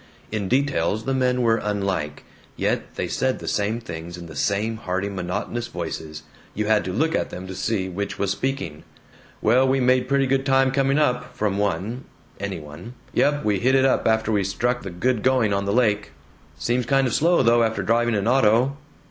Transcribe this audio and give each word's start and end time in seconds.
In 0.31 0.49
details 0.49 1.05
the 1.05 1.13
men 1.13 1.43
were 1.43 1.57
unlike, 1.57 2.23
yet 2.55 2.95
they 2.95 3.07
said 3.07 3.37
the 3.37 3.47
same 3.47 3.79
things 3.79 4.17
in 4.17 4.25
the 4.25 4.35
same 4.35 4.77
hearty 4.77 5.09
monotonous 5.09 5.67
voices. 5.67 6.23
You 6.55 6.65
had 6.65 6.83
to 6.85 6.91
look 6.91 7.13
at 7.13 7.29
them 7.29 7.45
to 7.45 7.53
see 7.53 7.87
which 7.87 8.17
was 8.17 8.31
speaking. 8.31 8.83
"Well, 9.43 9.67
we 9.67 9.79
made 9.79 10.09
pretty 10.09 10.25
good 10.25 10.43
time 10.43 10.71
coming 10.71 10.97
up," 10.97 11.37
from 11.37 11.59
one 11.59 12.05
any 12.39 12.59
one. 12.59 12.95
"Yump, 13.13 13.45
we 13.45 13.59
hit 13.59 13.75
it 13.75 13.85
up 13.85 14.07
after 14.07 14.31
we 14.31 14.43
struck 14.43 14.81
the 14.81 14.89
good 14.89 15.21
going 15.21 15.53
on 15.53 15.65
the 15.65 15.71
lake." 15.71 16.09
"Seems 16.57 16.87
kind 16.87 17.05
of 17.05 17.13
slow 17.13 17.43
though, 17.43 17.61
after 17.61 17.83
driving 17.83 18.15
an 18.15 18.27
auto." 18.27 18.77